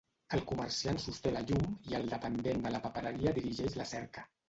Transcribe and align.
El 0.37 0.41
comerciant 0.51 0.97
sosté 1.03 1.35
la 1.35 1.45
llum 1.51 1.69
i 1.91 1.99
el 2.01 2.11
dependent 2.17 2.67
de 2.67 2.75
la 2.79 2.83
papereria 2.89 3.39
dirigeix 3.41 3.83
la 3.83 3.91
cerca. 3.97 4.31